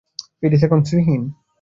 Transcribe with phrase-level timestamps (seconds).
[0.39, 1.21] Paris এখন শ্রীহীন।